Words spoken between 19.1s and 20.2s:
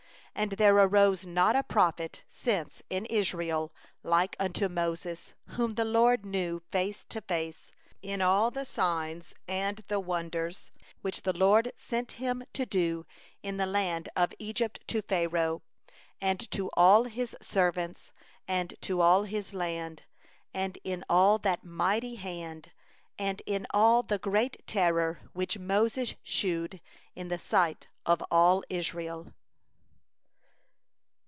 his land;